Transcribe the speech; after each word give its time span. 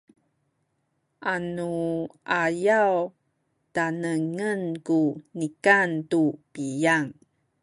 anuayaw 1.33 2.93
tanengen 3.75 4.61
ku 4.87 4.99
nikan 5.39 5.89
tu 6.11 6.21
piyang 6.51 7.07